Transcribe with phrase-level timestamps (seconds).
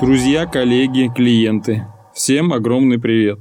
[0.00, 3.40] Друзья, коллеги, клиенты, всем огромный привет.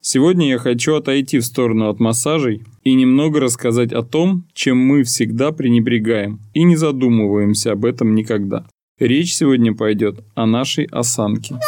[0.00, 5.02] Сегодня я хочу отойти в сторону от массажей и немного рассказать о том, чем мы
[5.02, 8.66] всегда пренебрегаем и не задумываемся об этом никогда.
[8.98, 11.60] Речь сегодня пойдет о нашей осанке.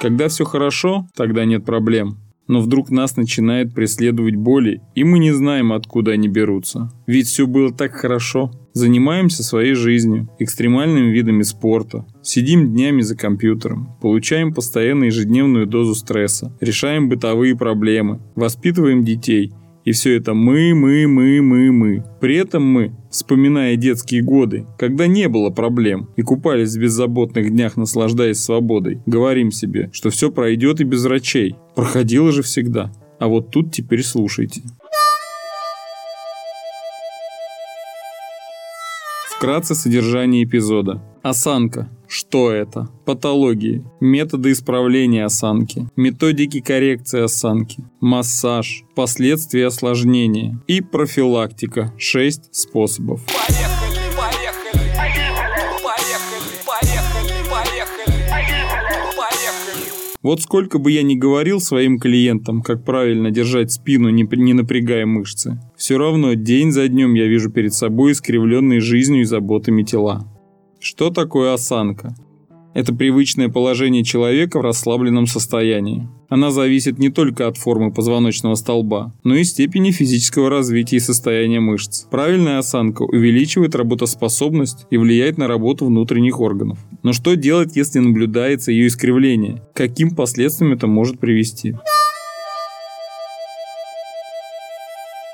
[0.00, 2.16] Когда все хорошо, тогда нет проблем
[2.48, 6.90] но вдруг нас начинает преследовать боли, и мы не знаем, откуда они берутся.
[7.06, 8.50] Ведь все было так хорошо.
[8.74, 16.56] Занимаемся своей жизнью, экстремальными видами спорта, сидим днями за компьютером, получаем постоянно ежедневную дозу стресса,
[16.60, 19.52] решаем бытовые проблемы, воспитываем детей–
[19.84, 22.04] и все это мы, мы, мы, мы, мы.
[22.20, 27.76] При этом мы, вспоминая детские годы, когда не было проблем и купались в беззаботных днях,
[27.76, 31.56] наслаждаясь свободой, говорим себе, что все пройдет и без врачей.
[31.74, 32.92] Проходило же всегда.
[33.18, 34.62] А вот тут теперь слушайте.
[39.42, 41.02] Вкратце содержание эпизода.
[41.24, 41.88] Осанка.
[42.06, 42.88] Что это?
[43.04, 43.84] Патологии.
[43.98, 45.88] Методы исправления осанки.
[45.96, 47.82] Методики коррекции осанки.
[48.00, 48.84] Массаж.
[48.94, 50.60] Последствия осложнения.
[50.68, 51.92] И профилактика.
[51.98, 53.20] 6 способов.
[53.26, 53.71] Поехали,
[60.22, 65.04] Вот сколько бы я ни говорил своим клиентам, как правильно держать спину, не, не напрягая
[65.04, 70.24] мышцы, все равно день за днем я вижу перед собой искривленные жизнью и заботами тела.
[70.78, 72.14] Что такое осанка?
[72.72, 76.08] Это привычное положение человека в расслабленном состоянии.
[76.32, 81.60] Она зависит не только от формы позвоночного столба, но и степени физического развития и состояния
[81.60, 82.06] мышц.
[82.10, 86.78] Правильная осанка увеличивает работоспособность и влияет на работу внутренних органов.
[87.02, 89.62] Но что делать, если наблюдается ее искривление?
[89.74, 91.74] Каким последствиям это может привести?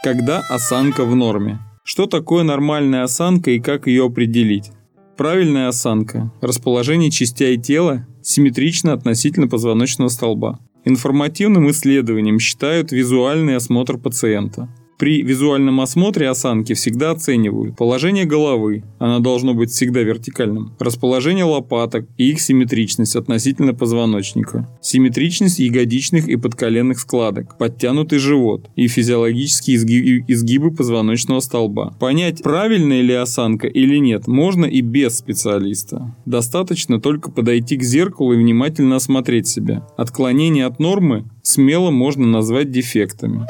[0.03, 1.61] Когда осанка в норме?
[1.85, 4.73] Что такое нормальная осанка и как ее определить?
[5.17, 6.33] Правильная осанка.
[6.41, 10.59] Расположение частей тела симметрично относительно позвоночного столба.
[10.89, 14.71] Информативным исследованием считают визуальный осмотр пациента.
[14.99, 22.09] При визуальном осмотре осанки всегда оценивают положение головы, она должно быть всегда вертикальным, расположение лопаток
[22.17, 29.77] и их симметричность относительно позвоночника, симметричность ягодичных и подколенных складок, подтянутый живот и физиологические
[30.27, 31.95] изгибы позвоночного столба.
[32.01, 36.17] Понять, правильная ли осанка или нет, можно и без специалиста.
[36.27, 39.87] Достаточно только подойти к зеркалу и внимательно осмотреть себя.
[39.97, 43.47] Отклонение от нормы смело можно назвать дефектами.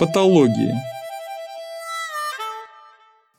[0.00, 0.72] Патологии.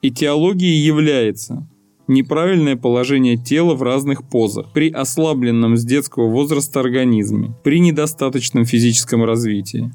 [0.03, 1.67] Этиологией является
[2.07, 9.23] неправильное положение тела в разных позах, при ослабленном с детского возраста организме, при недостаточном физическом
[9.23, 9.91] развитии.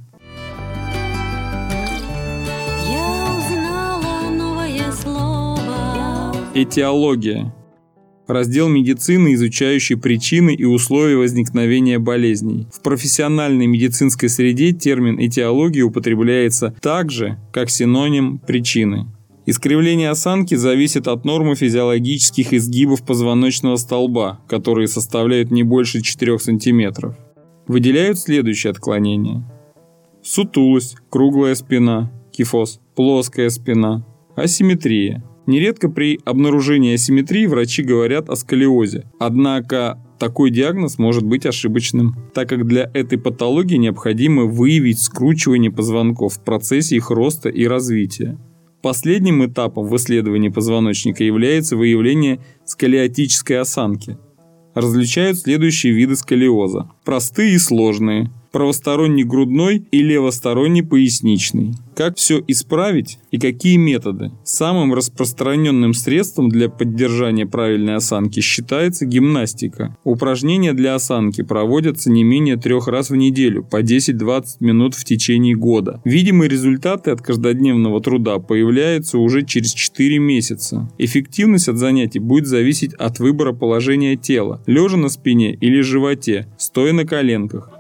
[6.53, 7.55] Этиология
[8.27, 12.67] Раздел медицины, изучающий причины и условия возникновения болезней.
[12.73, 19.07] В профессиональной медицинской среде термин этиология употребляется так же, как синоним причины.
[19.47, 27.17] Искривление осанки зависит от нормы физиологических изгибов позвоночного столба, которые составляют не больше 4 см.
[27.69, 29.49] Выделяют следующие отклонения.
[30.25, 34.05] Сутулость, круглая спина, кифоз, плоская спина,
[34.35, 39.05] асимметрия– Нередко при обнаружении асимметрии врачи говорят о сколиозе.
[39.21, 46.35] Однако такой диагноз может быть ошибочным, так как для этой патологии необходимо выявить скручивание позвонков
[46.35, 48.39] в процессе их роста и развития.
[48.83, 54.19] Последним этапом в исследовании позвоночника является выявление сколиотической осанки.
[54.75, 56.91] Различают следующие виды сколиоза.
[57.05, 61.75] Простые и сложные– правосторонний грудной и левосторонний поясничный.
[61.95, 64.33] Как все исправить и какие методы?
[64.45, 69.95] Самым распространенным средством для поддержания правильной осанки считается гимнастика.
[70.05, 75.55] Упражнения для осанки проводятся не менее трех раз в неделю, по 10-20 минут в течение
[75.55, 76.01] года.
[76.07, 80.91] Видимые результаты от каждодневного труда появляются уже через 4 месяца.
[80.97, 86.95] Эффективность от занятий будет зависеть от выбора положения тела, лежа на спине или животе, стоя
[86.95, 87.76] на коленках.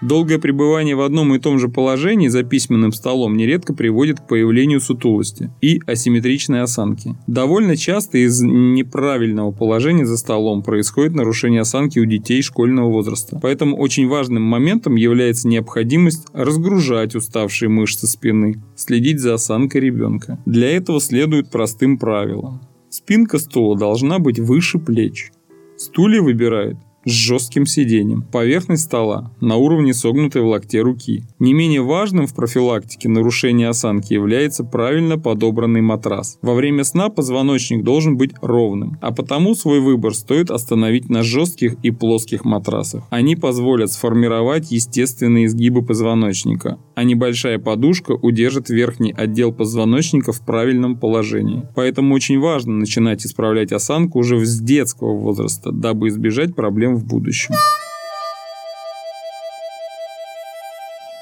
[0.00, 4.80] Долгое пребывание в одном и том же положении за письменным столом нередко приводит к появлению
[4.80, 7.16] сутулости и асимметричной осанки.
[7.26, 13.38] Довольно часто из неправильного положения за столом происходит нарушение осанки у детей школьного возраста.
[13.42, 20.38] Поэтому очень важным моментом является необходимость разгружать уставшие мышцы спины, следить за осанкой ребенка.
[20.46, 22.62] Для этого следует простым правилам.
[22.88, 25.30] Спинка стула должна быть выше плеч.
[25.76, 28.22] Стулья выбирают с жестким сиденьем.
[28.22, 31.24] Поверхность стола на уровне согнутой в локте руки.
[31.38, 36.38] Не менее важным в профилактике нарушения осанки является правильно подобранный матрас.
[36.42, 41.76] Во время сна позвоночник должен быть ровным, а потому свой выбор стоит остановить на жестких
[41.82, 43.04] и плоских матрасах.
[43.10, 50.96] Они позволят сформировать естественные изгибы позвоночника, а небольшая подушка удержит верхний отдел позвоночника в правильном
[50.96, 51.66] положении.
[51.74, 56.54] Поэтому очень важно начинать исправлять осанку уже с детского возраста, дабы избежать
[56.90, 57.54] проблем в будущем.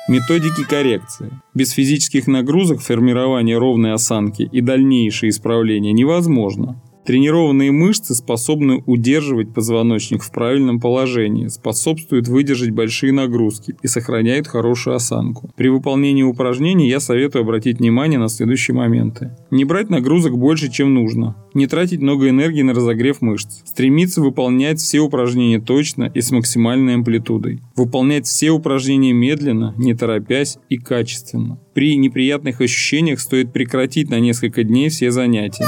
[0.08, 1.30] Методики коррекции.
[1.54, 6.80] Без физических нагрузок формирование ровной осанки и дальнейшее исправление невозможно.
[7.08, 14.94] Тренированные мышцы способны удерживать позвоночник в правильном положении, способствуют выдержать большие нагрузки и сохраняют хорошую
[14.94, 15.50] осанку.
[15.56, 19.34] При выполнении упражнений я советую обратить внимание на следующие моменты.
[19.50, 21.34] Не брать нагрузок больше, чем нужно.
[21.54, 23.62] Не тратить много энергии на разогрев мышц.
[23.64, 27.62] Стремиться выполнять все упражнения точно и с максимальной амплитудой.
[27.74, 31.58] Выполнять все упражнения медленно, не торопясь и качественно.
[31.72, 35.64] При неприятных ощущениях стоит прекратить на несколько дней все занятия.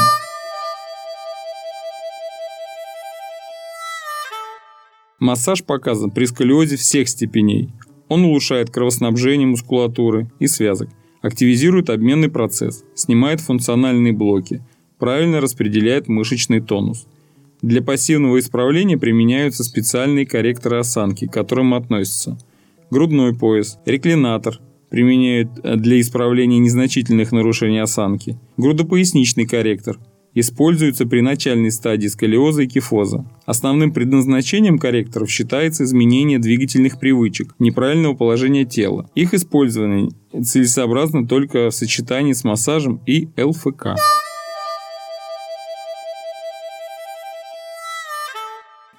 [5.21, 7.69] Массаж показан при сколиозе всех степеней.
[8.09, 10.89] Он улучшает кровоснабжение мускулатуры и связок,
[11.21, 14.63] активизирует обменный процесс, снимает функциональные блоки,
[14.99, 17.07] правильно распределяет мышечный тонус.
[17.61, 22.39] Для пассивного исправления применяются специальные корректоры осанки, к которым относятся
[22.91, 24.59] грудной пояс, реклинатор,
[24.89, 29.99] применяют для исправления незначительных нарушений осанки, грудопоясничный корректор–
[30.35, 33.25] используются при начальной стадии сколиоза и кифоза.
[33.47, 39.11] Основным предназначением корректоров считается изменение двигательных привычек, неправильного положения тела.
[39.15, 43.97] Их использование целесообразно только в сочетании с массажем и ЛФК.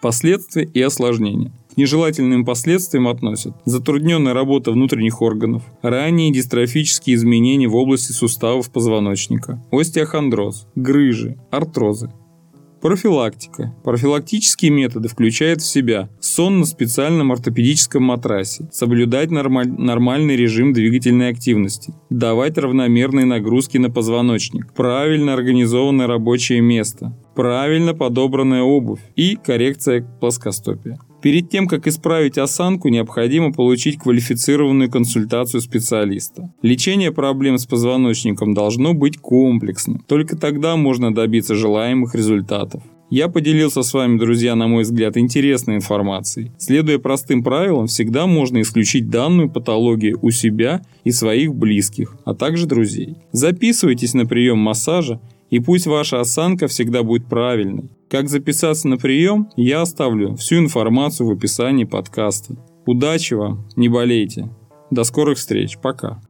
[0.02, 1.52] Последствия и осложнения.
[1.74, 9.64] К нежелательным последствиям относят затрудненная работа внутренних органов, ранние дистрофические изменения в области суставов позвоночника,
[9.72, 12.12] остеохондроз, грыжи, артрозы.
[12.82, 13.74] Профилактика.
[13.84, 19.70] Профилактические методы включают в себя сон на специальном ортопедическом матрасе, соблюдать нормаль...
[19.70, 28.64] нормальный режим двигательной активности, давать равномерные нагрузки на позвоночник, правильно организованное рабочее место, правильно подобранная
[28.64, 31.00] обувь и коррекция плоскостопия.
[31.22, 36.52] Перед тем, как исправить осанку, необходимо получить квалифицированную консультацию специалиста.
[36.64, 40.04] Лечение проблем с позвоночником должно быть комплексным.
[40.08, 42.82] Только тогда можно добиться желаемых результатов.
[43.12, 46.54] Я поделился с вами, друзья, на мой взгляд, интересной информацией.
[46.58, 52.68] Следуя простым правилам, всегда можно исключить данную патологию у себя и своих близких, а также
[52.68, 53.18] друзей.
[53.34, 55.20] Записывайтесь на прием массажа
[55.52, 57.92] и пусть ваша осанка всегда будет правильной.
[58.10, 62.56] Как записаться на прием, я оставлю всю информацию в описании подкаста.
[62.88, 64.50] Удачи вам, не болейте.
[64.90, 66.22] До скорых встреч, пока.